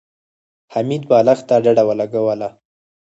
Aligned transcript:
حميد 0.73 1.03
بالښت 1.09 1.43
ته 1.49 1.55
ډډه 1.63 1.83
ولګوله. 1.85 2.49